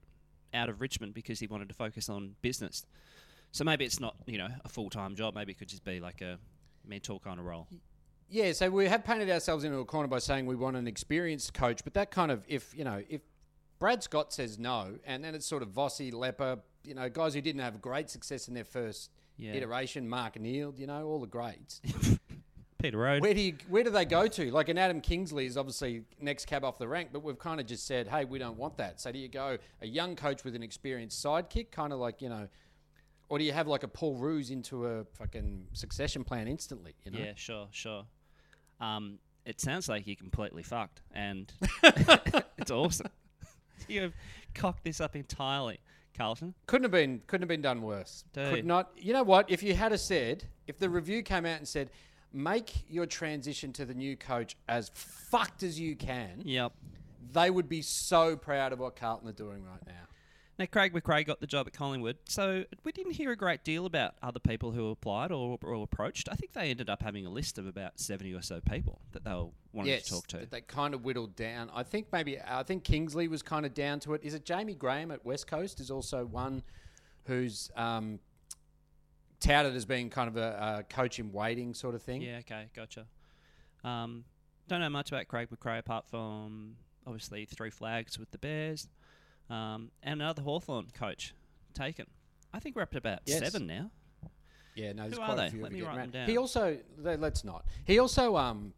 [0.53, 2.86] out of Richmond because he wanted to focus on business?
[3.51, 5.36] So maybe it's not, you know, a full time job.
[5.36, 6.39] Maybe it could just be like a
[6.86, 7.67] mentor kind of role.
[8.29, 11.53] Yeah, so we have painted ourselves into a corner by saying we want an experienced
[11.53, 13.19] coach, but that kind of, if, you know, if
[13.77, 17.41] Brad Scott says no, and then it's sort of Vossi, Lepper, you know, guys who
[17.41, 19.54] didn't have great success in their first Yeah.
[19.54, 21.82] iteration, Mark Neeld, you know, all the greats.
[22.82, 23.22] Peter Rohde.
[23.22, 24.52] Where do you, where do they go to?
[24.52, 27.67] Like an Adam Kingsley is obviously next cab off the rank, but we've kind of
[27.67, 29.00] just said, hey, we don't want that.
[29.00, 32.30] So do you go a young coach with an experienced sidekick, kind of like you
[32.30, 32.48] know,
[33.30, 36.96] or do you have like a Paul Roos into a fucking succession plan instantly?
[37.06, 38.06] You know, Yeah, sure, sure.
[38.80, 41.54] Um, it sounds like you're completely fucked, and
[42.58, 43.08] it's awesome.
[43.88, 44.13] You have
[44.56, 45.80] cocked this up entirely,
[46.17, 46.54] Carlton.
[46.67, 48.24] couldn't have been couldn't have been done worse.
[48.34, 48.56] Dude.
[48.56, 48.91] Could not.
[48.97, 49.50] You know what?
[49.50, 51.89] If you had a said, if the review came out and said,
[52.34, 56.71] make your transition to the new coach as fucked as you can, Yep.
[57.34, 60.08] they would be so proud of what Carlton are doing right now.
[60.59, 63.85] Now, Craig McRae got the job at Collingwood, so we didn't hear a great deal
[63.85, 66.29] about other people who applied or, or approached.
[66.29, 69.23] I think they ended up having a list of about 70 or so people that
[69.23, 70.37] they were wanting yes, to talk to.
[70.37, 71.71] that they kind of whittled down.
[71.73, 74.21] I think maybe I think Kingsley was kind of down to it.
[74.23, 76.61] Is it Jaymie Graham at West Coast is also one
[77.25, 78.19] who's um,
[79.41, 82.21] touted as being kind of a, a coach in waiting sort of thing.
[82.21, 83.05] Yeah, okay, gotcha.
[83.83, 84.23] Um,
[84.67, 88.87] don't know much about Craig McRae apart from obviously three flags with the Bears
[89.51, 91.33] um, and another Hawthorn coach
[91.73, 92.05] taken.
[92.53, 93.39] I think we're up to about Yes.
[93.39, 93.91] seven now.
[94.75, 95.61] Yeah, no, there's Who quite a few.
[95.61, 96.29] Let me write them down.
[96.29, 97.65] He also le- let's not.
[97.85, 98.73] He also um,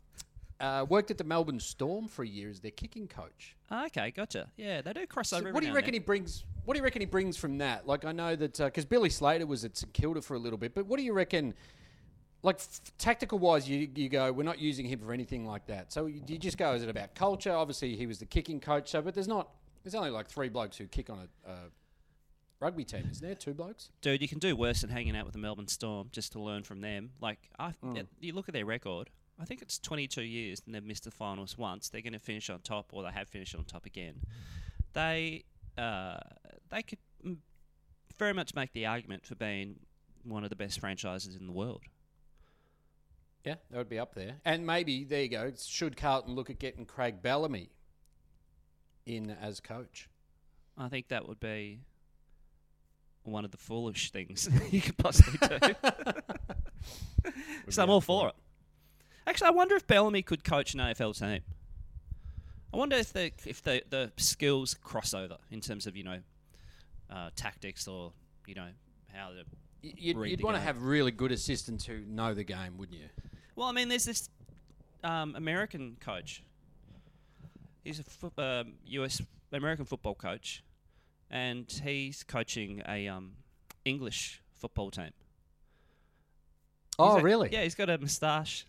[0.59, 3.55] uh, worked at the Melbourne Storm for a year as their kicking coach.
[3.69, 4.49] Ah, okay, gotcha.
[4.57, 5.51] Yeah, they do cross So over.
[5.51, 6.45] what do you reckon he brings?
[6.65, 7.85] What do you reckon he brings from that?
[7.87, 10.73] Like I know that because Billy Slater was at St Kilda for a little bit,
[10.73, 11.53] but what do you reckon?
[12.41, 15.93] Like f- tactical wise, you you go, we're not using him for anything like that.
[15.93, 17.51] So you, you just go, is it about culture?
[17.53, 18.89] Obviously, he was the kicking coach.
[18.89, 19.49] So, but there's not.
[19.83, 21.55] There's only like three blokes who kick on a, a
[22.59, 23.35] rugby team, isn't there?
[23.35, 23.89] Two blokes.
[24.01, 26.63] Dude, you can do worse than hanging out with the Melbourne Storm just to learn
[26.63, 27.11] from them.
[27.21, 28.07] Like, I, Mm.
[28.21, 29.09] you look at their record.
[29.39, 31.89] I think it's 22 years and they've missed the finals once.
[31.89, 34.21] They're going to finish on top, or they have finished on top again.
[34.93, 35.43] They,
[35.77, 36.19] uh,
[36.69, 36.99] they could
[38.17, 39.79] very much make the argument for being
[40.23, 41.81] one of the best franchises in the world.
[43.43, 44.35] Yeah, that would be up there.
[44.45, 45.51] And maybe there you go.
[45.57, 47.69] Should Carlton look at getting Craig Bellamy
[49.05, 50.09] in as coach?
[50.77, 51.79] I think that would be
[53.23, 55.73] one of the foolish things you could possibly do.
[57.69, 58.35] so I'm all for it.
[59.25, 61.41] Actually, I wonder if Bellamy could coach an AFL team.
[62.73, 66.19] I wonder if the if the, the skills cross over in terms of you know
[67.09, 68.11] uh, tactics or
[68.47, 68.69] you know
[69.13, 69.43] how the
[69.83, 73.09] Y- You'd, you'd want to have really good assistants who know the game, wouldn't you?
[73.55, 74.29] well, I mean, there's this
[75.03, 76.41] um, American coach.
[77.83, 80.63] He's a fo- um US American football coach,
[81.29, 83.33] and he's coaching a um,
[83.85, 85.11] English football team.
[86.99, 87.49] Oh, He's a- really?
[87.51, 88.65] Yeah, he's got a moustache.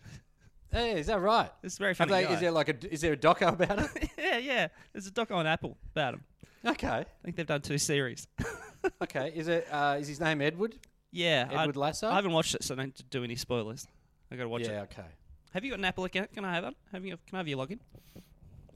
[0.71, 1.49] Hey, is that right?
[1.63, 2.11] It's a very funny.
[2.11, 2.33] they, guy.
[2.33, 4.09] is there like a is there a doco about it?
[4.17, 4.67] yeah, yeah.
[4.91, 6.23] There's a doc on Apple about him.
[6.65, 8.27] okay, I think they've done two series.
[9.01, 9.31] okay.
[9.33, 10.75] Is it uh, is his name Edward?
[11.11, 12.09] yeah, I, Edward Lasso?
[12.09, 13.87] I haven't watched it, so I don't do any spoilers.
[14.31, 14.71] I got to watch it.
[14.71, 15.07] yeah, okay.
[15.53, 16.33] Have you got an Apple account?
[16.33, 16.73] Can I have it?
[16.91, 17.17] Have you?
[17.27, 17.79] Can I have your login?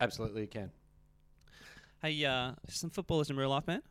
[0.01, 0.71] Absolutely, you can.
[2.01, 3.81] Hey, uh, some footballers in real life, man.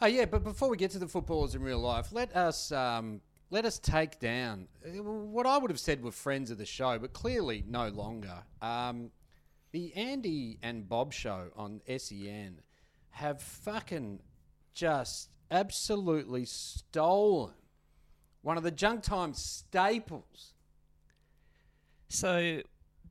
[0.00, 3.20] Oh yeah, but before we get to the footballers in real life, let us um,
[3.50, 7.12] let us take down what I would have said were friends of the show, but
[7.12, 8.42] clearly no longer.
[8.60, 9.10] Um,
[9.72, 12.60] the Andy and Bob show on SEN
[13.10, 14.20] have fucking
[14.74, 17.54] just absolutely stolen
[18.42, 20.54] one of the junk time staples.
[22.08, 22.60] So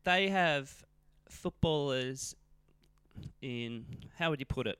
[0.03, 0.84] they have
[1.29, 2.35] footballers
[3.41, 3.85] in
[4.17, 4.79] how would you put it?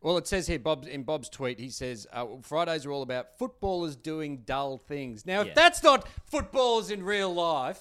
[0.00, 3.38] Well, it says here, Bob, in Bob's tweet, he says uh, Fridays are all about
[3.38, 5.24] footballers doing dull things.
[5.24, 5.48] Now, Yeah.
[5.48, 7.80] if that's not footballers in real life,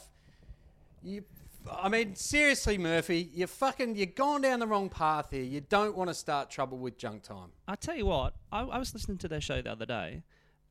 [1.03, 1.25] you,
[1.69, 5.43] I mean, seriously, Murphy, you fucking, you're gone down the wrong path here.
[5.43, 7.49] You don't want to start trouble with junk time.
[7.67, 10.23] I tell you what, I, I was listening to their show the other day.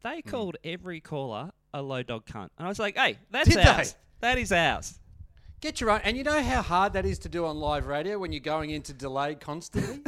[0.03, 0.31] They Hmm.
[0.31, 3.63] called every caller a low dog cunt, and I was like, "Hey, that's Did they?
[3.69, 3.95] ours.
[4.21, 4.99] That is ours."
[5.63, 8.19] Get your own, and you know how hard that is to do on live radio
[8.19, 10.01] when you're going into delay constantly.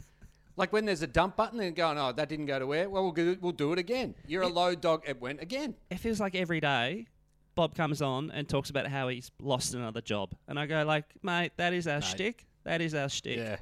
[0.56, 2.88] like when there's a dump button and going, oh, that didn't go to air.
[2.88, 4.14] Well, we'll, go, we'll do it again.
[4.26, 5.02] You're a low dog.
[5.06, 5.74] It went again.
[5.90, 7.06] it feels like every day
[7.54, 11.04] Bob comes on and talks about how he's lost another job, and I go like,
[11.22, 12.04] "Mate, that is our Mate.
[12.04, 12.46] shtick.
[12.64, 13.56] That is our shtick." Yeah.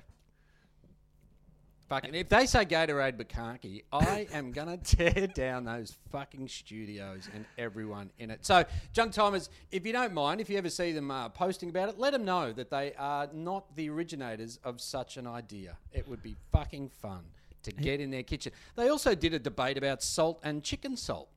[1.93, 7.45] Fucking, if they say Gatorade Bukkake, I am gonna tear down those fucking studios and
[7.59, 8.47] everyone in it.
[8.47, 11.91] So, junk timers, if you don't mind, if you ever see them uh, posting about
[11.91, 15.77] it, let them know that they are not the originators of such an idea.
[15.93, 17.25] It would be fucking fun
[17.65, 18.53] to get in their kitchen.
[18.75, 21.29] They also did a debate about salt and chicken salt.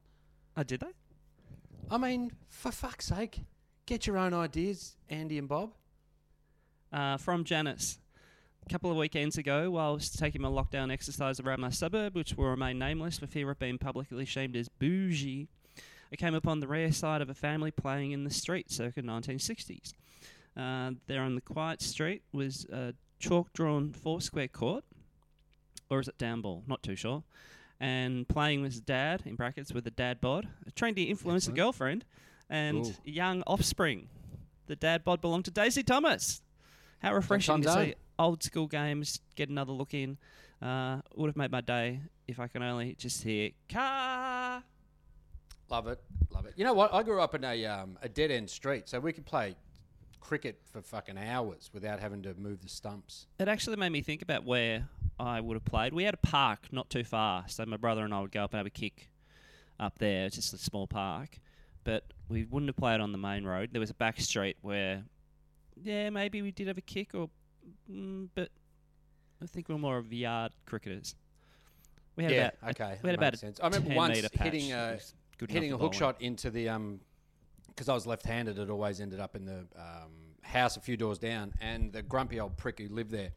[0.55, 0.93] Oh, did they?
[1.91, 3.41] I mean, for fuck's sake,
[3.85, 5.73] get your own ideas, Andy and Bob.
[6.93, 7.99] Uh, from Janice.
[8.67, 12.15] A couple of weekends ago, while I was taking my lockdown exercise around my suburb,
[12.15, 15.47] which will remain nameless for fear of being publicly shamed as bougie,
[16.11, 19.93] I came upon the rare sight of a family playing in the street circa 1960s.
[20.57, 24.83] Uh, there on the quiet street was a chalk drawn four square court,
[25.91, 26.63] or is it down ball?
[26.65, 27.23] Not too sure.
[27.79, 31.57] And playing was dad, in brackets, with a dad bod, a trendy influencer Excellent.
[31.57, 32.05] girlfriend,
[32.49, 32.93] and Ooh.
[33.03, 34.07] young offspring.
[34.65, 36.41] The dad bod belonged to Daisy Thomas.
[36.99, 40.17] How refreshing to see old school games get another look in.
[40.61, 44.63] Uh, would have made my day if I can only just hear car.
[45.69, 45.99] Love it,
[46.31, 46.53] love it.
[46.55, 46.93] You know what?
[46.93, 49.55] I grew up in a um, a dead end street, so we could play
[50.19, 53.27] cricket for fucking hours without having to move the stumps.
[53.39, 54.87] It actually made me think about where
[55.19, 55.93] I would have played.
[55.93, 58.53] We had a park not too far, so my brother and I would go up
[58.53, 59.09] and have a kick
[59.79, 60.25] up there.
[60.25, 61.39] It's just a small park,
[61.83, 63.69] but we wouldn't have played on the main road.
[63.71, 65.03] There was a back street where,
[65.81, 67.29] yeah, maybe we did have a kick, or
[68.35, 68.49] but
[69.41, 71.15] I think we are more of yard cricketers.
[72.15, 72.99] We had yeah, about okay.
[73.03, 73.59] we had about a sense.
[73.59, 74.99] I remember 10 once hitting a
[75.37, 77.01] good hitting a hook shot into the um
[77.67, 78.57] because I was left-handed.
[78.57, 80.11] It always ended up in the um,
[80.43, 83.31] house a few doors down, and the grumpy old prick who lived there.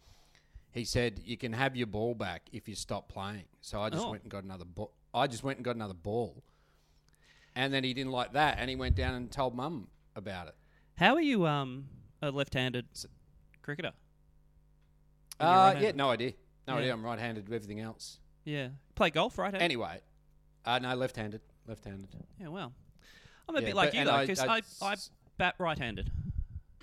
[0.71, 4.07] He said, "You can have your ball back if you stop playing." So I just
[4.07, 4.11] Oh.
[4.11, 4.93] went and got another ball.
[5.12, 6.45] I just went and got another ball,
[7.57, 10.55] and then he didn't like that, and he went down and told mum about it.
[10.97, 11.88] How are you, um,
[12.23, 12.87] a left-handed
[13.62, 13.93] cricketer?
[15.40, 16.33] Uh, yeah, no idea,
[16.66, 16.81] no Yeah.
[16.81, 16.92] idea.
[16.92, 18.18] I'm right-handed with everything else.
[18.44, 19.55] Yeah, play golf, right?
[19.55, 20.01] Anyway,
[20.64, 22.09] uh, no, left-handed, left-handed.
[22.40, 22.72] Yeah, well,
[23.48, 24.96] I'm a Yeah, bit like but- you and though, I- because I- I, I,
[25.37, 26.11] bat right-handed.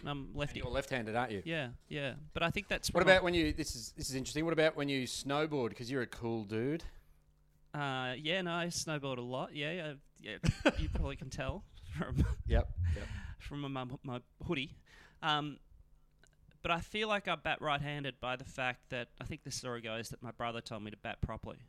[0.06, 0.60] I'm lefty.
[0.60, 1.42] You're left-handed, aren't you?
[1.46, 3.52] Yeah, yeah, but I think that's What about when you?
[3.54, 4.46] This is this is interesting.
[4.46, 5.70] What about when you snowboard?
[5.70, 6.84] Because you're a cool dude.
[7.74, 9.56] Uh, yeah, no, I snowboard a lot.
[9.56, 10.38] Yeah, yeah, yeah
[10.78, 11.64] you probably can tell
[11.98, 12.70] from Yep.
[12.96, 13.08] Yep.
[13.40, 14.76] from my my hoodie.
[15.24, 15.58] Um,
[16.66, 19.82] but I feel like I bat right-handed by the fact that I think the story
[19.82, 21.60] goes that my brother told me to bat properly.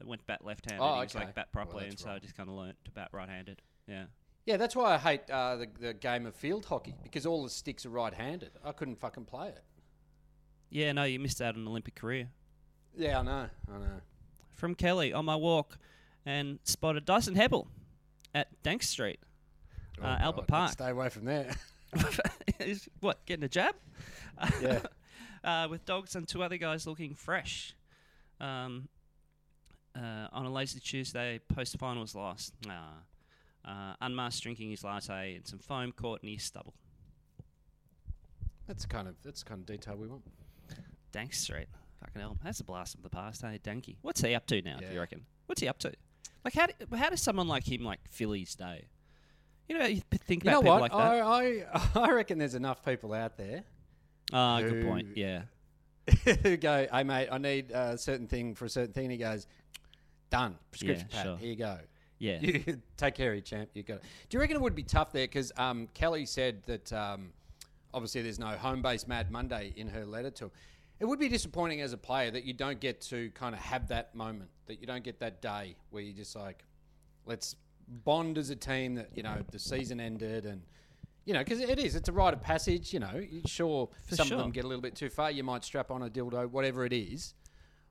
[0.00, 0.80] I went bat left-handed.
[0.80, 1.24] Oh, he was okay.
[1.24, 3.60] like bat properly, that's and so I just kind of learnt to bat right-handed.
[3.88, 4.04] Yeah.
[4.46, 7.50] Yeah, that's why I hate uh, the the game of field hockey because all the
[7.50, 8.52] sticks are right-handed.
[8.64, 9.64] I couldn't fucking play it.
[10.70, 12.28] Yeah, no, you missed out on an Olympic career.
[12.96, 13.46] Yeah, I know.
[13.68, 14.00] I know.
[14.52, 15.76] From Kelly on my walk
[16.24, 17.66] and spotted Dyson Heppell
[18.32, 19.18] at Dank Street.
[20.00, 20.70] Oh, Uh, Albert God, Park.
[20.70, 21.52] Stay away from there.
[22.60, 23.74] Is- what, getting a jab?
[24.60, 24.80] yeah.
[25.44, 27.74] uh, with dogs and two other guys looking fresh.
[28.40, 28.88] Um,
[29.96, 32.52] uh, on a lazy Tuesday, post finals loss.
[32.66, 32.90] Nah.
[33.62, 36.74] Uh, unmasked drinking his latte and some foam caught in his stubble.
[38.66, 40.22] That's kind of that's the kind of detail we want.
[41.12, 41.66] Dank Street.
[42.00, 42.38] Fucking hell.
[42.42, 43.96] That's a blast from the past, hey, Danky.
[44.00, 45.26] What's he up to now, do you reckon?
[45.46, 45.92] What's he up to?
[46.44, 48.86] Like, how, do, how does someone like him, like, fill his day?
[49.70, 50.92] You know, you think You about know people what?
[50.92, 51.22] like that.
[51.22, 53.62] I, I I reckon there's enough people out there
[54.32, 55.16] Ah, good point.
[55.16, 55.42] Yeah.
[56.42, 59.18] who go, "Hey mate, I need a certain thing for a certain thing." And he
[59.18, 59.46] goes,
[60.28, 60.56] "Done.
[60.72, 61.24] Prescription Yeah, pad.
[61.24, 61.36] sure.
[61.36, 61.78] Here you go."
[62.18, 62.38] Yeah.
[62.40, 63.70] You take care of your champ.
[63.74, 64.02] You got it.
[64.28, 65.24] Do you reckon it would be tough there?
[65.28, 67.32] Because um, Kelly said that um,
[67.94, 70.50] obviously there's no home base Mad Monday in her letter to him.
[70.98, 73.86] It would be disappointing as a player that you don't get to kind of have
[73.88, 76.64] that moment, that you don't get that day where you're just like,
[77.24, 77.54] let's
[77.90, 78.94] bond as a team.
[78.94, 80.62] That you know the season ended and.
[81.26, 82.94] You know, because it is, it's a rite of passage.
[82.94, 84.36] You know, sure, For some sure.
[84.38, 85.30] of them get a little bit too far.
[85.30, 87.34] You might strap on a dildo, whatever it is.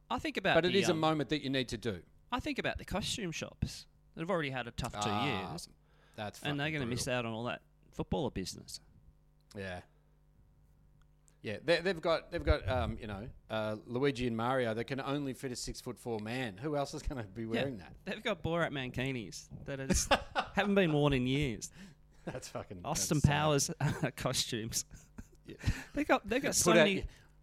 [0.10, 2.00] I think about But it the, is a um, moment that you need to do.
[2.32, 3.86] I think about the costume shops
[4.16, 5.70] that have already had a tough two Ah, years.
[6.16, 7.62] That's And they're going to miss out on all that
[7.94, 8.82] footballer business.
[9.56, 9.82] Yeah.
[11.42, 14.74] Yeah, they, they've got they've got um, you know uh, Luigi and Mario.
[14.74, 16.58] They can only fit a six foot four man.
[16.62, 17.94] Who else is going to be wearing that?
[18.04, 20.12] They've got Borat Mankinis that just
[20.56, 21.72] haven't been worn in years.
[22.26, 23.28] That's fucking Austin that's.
[23.28, 23.72] Powers
[24.18, 24.86] costumes.
[25.48, 25.56] Yeah.
[25.94, 26.94] They got they got so Put out, many.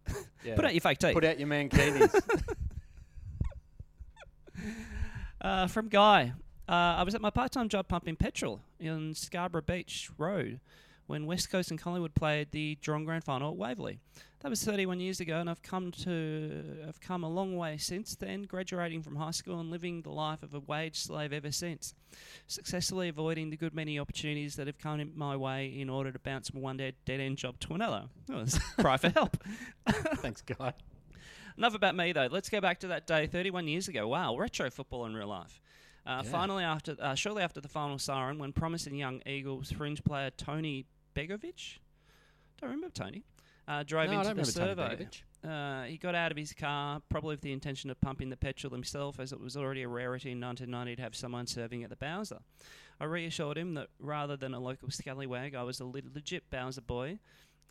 [0.07, 0.55] your, yeah.
[0.55, 1.13] Put out your fake teeth.
[1.13, 2.21] put out your mankinis.
[5.41, 6.33] Uh, from Guy.
[6.69, 10.59] Uh, I was at my part time job pumping petrol in Scarborough Beach Road
[11.07, 13.99] when West Coast and Collingwood played the Drone Grand Final at Waverley.
[14.41, 18.15] That was 31 years ago, and I've come to I've come a long way since
[18.15, 21.95] then, graduating from high school and living the life of a wage slave ever since,
[22.45, 26.19] successfully avoiding the good many opportunities that have come in my way in order to
[26.19, 28.05] bounce from one dead dead end job to another.
[28.29, 28.47] A
[28.81, 29.37] cry for help.
[29.89, 30.73] Thanks, guy.
[31.57, 32.27] Enough about me, though.
[32.29, 34.07] Let's go back to that day 31 years ago.
[34.07, 35.59] Wow, retro football in real life.
[36.05, 36.29] Uh, Yeah.
[36.31, 40.85] Finally, after uh, shortly after the final siren, when promising young Eagles fringe player Tony
[41.17, 41.79] Begovich,
[42.61, 43.23] don't remember Tony,
[43.67, 44.97] uh, drove No, into the servo.
[45.43, 48.71] Uh, he got out of his car, probably with the intention of pumping the petrol
[48.71, 51.95] himself, as it was already a rarity in 1990 to have someone serving at the
[51.95, 52.39] Bowser.
[52.99, 57.17] I reassured him that rather than a local scallywag, I was a legit Bowser boy,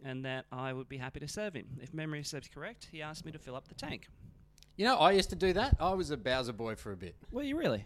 [0.05, 1.79] and that I would be happy to serve him.
[1.81, 4.09] If memory serves correct, he asked me to fill up the tank.
[4.77, 5.77] You know, I used to do that.
[5.79, 7.17] I was a Bowser boy for a bit.
[7.31, 7.85] Were you really?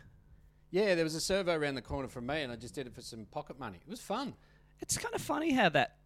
[0.70, 2.94] Yeah, there was a servo around the corner from me, and I just did it
[2.94, 3.79] for some pocket money.
[3.85, 4.35] It was fun.
[4.81, 5.97] It's kind of funny how that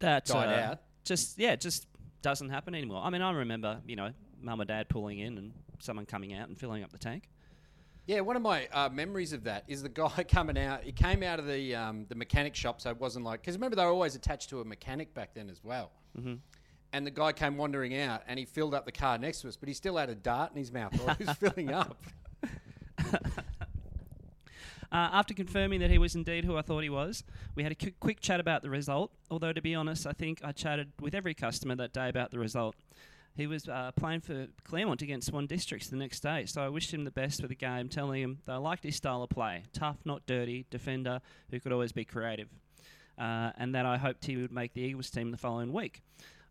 [0.00, 0.78] that Died uh, out.
[1.04, 1.86] Just yeah, it just
[2.22, 3.02] doesn't happen anymore.
[3.04, 6.48] I mean, I remember you know mum and dad pulling in and someone coming out
[6.48, 7.28] and filling up the tank.
[8.06, 10.84] Yeah, one of my uh, memories of that is the guy coming out.
[10.84, 13.76] He came out of the um, the mechanic shop, so it wasn't like because remember
[13.76, 15.90] they were always attached to a mechanic back then as well.
[16.18, 16.34] Mm-hmm.
[16.92, 19.56] And the guy came wandering out, and he filled up the car next to us,
[19.56, 22.02] but he still had a dart in his mouth while he was filling up.
[24.92, 27.24] Uh, after confirming that he was indeed who I thought he was,
[27.54, 29.12] we had a quick, chat about the result.
[29.30, 32.38] Although, to be honest, I think I chatted with every customer that day about the
[32.38, 32.74] result.
[33.36, 36.46] he was uh, playing for Claremont against Swan Districts the next day.
[36.46, 38.96] So I wished him the best for the game, telling him that I liked his
[38.96, 41.20] style of play tough, not dirty, defender
[41.50, 42.48] who could always be creative.
[43.18, 46.02] Uh, and that I hoped he would make the Eagles team the following week.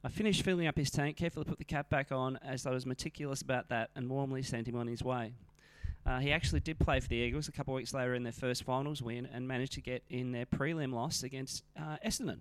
[0.04, 2.86] I finished filling up his tank, carefully put the cap back on as I was
[2.86, 5.34] meticulous about that, and warmly sent him on his way.
[6.06, 8.32] Uh, he actually did play for the Eagles a couple of weeks later in their
[8.32, 12.39] first finals win and managed to get in their prelim loss against uh, Essendon.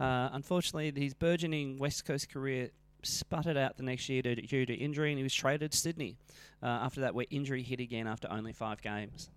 [0.00, 2.70] Uh, unfortunately, his burgeoning West Coast career
[3.02, 6.16] sputtered out the next year due to, injury, and he was traded to Sydney.
[6.62, 9.30] Uh, after that, where injury hit again after only five games.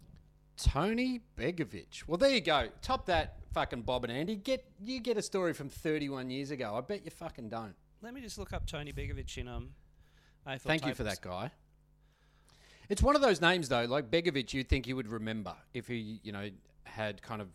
[0.57, 2.07] Tony Begovich.
[2.07, 2.68] Well, there you go.
[2.82, 4.36] Top that, fucking Bob and Andy.
[4.36, 6.76] Get you get a story from 31 years ago.
[6.76, 7.76] I bet you fucking don't.
[8.01, 9.70] Let me just look up Tony Begovich in um.
[10.47, 11.51] AFL Thank you for that guy.
[12.90, 14.54] It's one of those names though, like Begovich.
[14.54, 16.50] You'd think you would remember if he, you know,
[16.84, 17.50] had kind of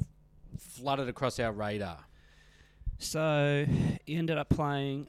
[0.59, 1.99] flooded across our radar.
[2.99, 3.67] So
[4.05, 5.09] he ended up playing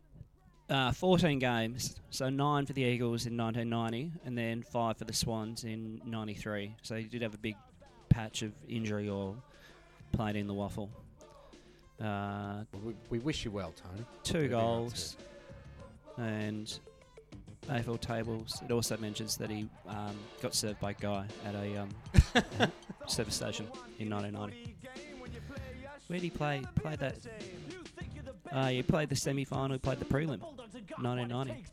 [0.69, 5.13] uh, 14 games, so nine for the Eagles in 1990, and then five for the
[5.13, 6.75] Swans in '93.
[6.81, 7.55] So he did have a big
[8.09, 9.35] patch of injury or
[10.11, 10.89] played in the WAFL.
[12.01, 14.03] Uh, we, we wish you well, Tony.
[14.23, 15.17] two goals,
[16.17, 16.79] and
[17.69, 18.61] AFL tables.
[18.63, 21.89] It also mentions that he um, got served by Guy at a um,
[23.07, 23.67] service station
[23.99, 24.75] in 1990.
[26.07, 26.61] Where did he play?
[26.75, 27.15] Played that.
[28.51, 29.73] Uh, he played the semi-final.
[29.73, 31.63] He played the prelim, 1990.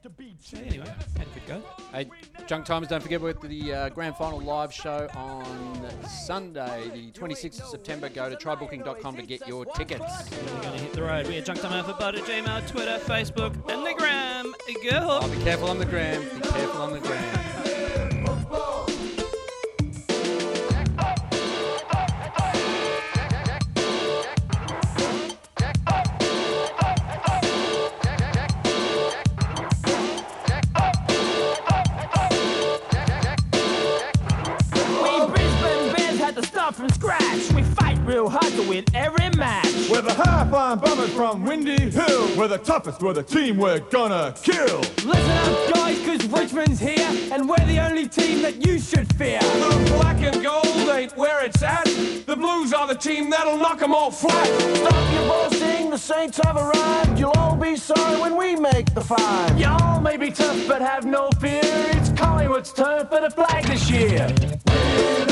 [0.40, 0.86] So anyway,
[1.16, 1.62] had a good go.
[1.92, 2.10] Hey,
[2.46, 7.10] Junk Timers, don't forget we're at the uh, grand final live show on Sunday, the
[7.12, 8.08] 26th of September.
[8.08, 10.30] Go to trybooking.com to get your tickets.
[10.30, 11.26] We're going to hit the road.
[11.26, 13.94] We are Junk Time Alphabet at Gmail, Twitter, Facebook, and the
[14.58, 14.82] Gram.
[14.82, 15.20] Go!
[15.22, 16.22] Oh, be careful on the gram.
[16.22, 17.38] Be careful on the gram.
[35.02, 37.52] We Brisbane Bears had to start from scratch.
[37.52, 39.21] We fight real hard to win every match.
[39.92, 42.34] We're the high flying bombers from Windy Hill.
[42.34, 44.78] We're the toughest, we're the team we're gonna kill.
[45.04, 49.38] Listen up, guys, cause Richmond's here, and we're the only team that you should fear.
[49.38, 51.84] The black and gold ain't where it's at.
[51.84, 54.46] The blues are the team that'll knock 'em all flat.
[54.76, 57.18] Stop your boasting, the Saints have arrived.
[57.18, 59.60] You'll all be sorry when we make the five.
[59.60, 61.60] Y'all may be tough, but have no fear.
[61.64, 65.31] It's Collingwood's turn for the flag this year.